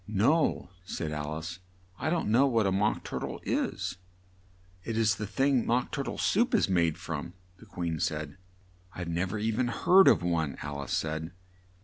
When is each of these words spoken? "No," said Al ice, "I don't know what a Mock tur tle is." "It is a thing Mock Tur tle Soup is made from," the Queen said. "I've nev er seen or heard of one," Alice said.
"No," 0.07 0.71
said 0.83 1.11
Al 1.11 1.33
ice, 1.35 1.59
"I 1.99 2.09
don't 2.09 2.29
know 2.31 2.47
what 2.47 2.65
a 2.65 2.71
Mock 2.71 3.03
tur 3.03 3.19
tle 3.19 3.39
is." 3.43 3.97
"It 4.83 4.97
is 4.97 5.19
a 5.19 5.27
thing 5.27 5.63
Mock 5.63 5.91
Tur 5.91 6.01
tle 6.01 6.17
Soup 6.17 6.55
is 6.55 6.67
made 6.67 6.97
from," 6.97 7.35
the 7.57 7.67
Queen 7.67 7.99
said. 7.99 8.39
"I've 8.95 9.09
nev 9.09 9.35
er 9.35 9.39
seen 9.39 9.69
or 9.69 9.71
heard 9.71 10.07
of 10.07 10.23
one," 10.23 10.55
Alice 10.63 10.93
said. 10.93 11.33